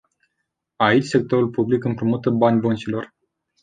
Aici 0.75 1.05
sectorul 1.05 1.49
public 1.49 1.83
împrumută 1.83 2.29
bani 2.29 2.59
băncilor. 2.59 3.13